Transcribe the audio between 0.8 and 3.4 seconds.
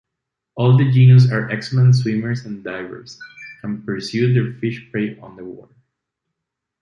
genus are excellent swimmers and divers,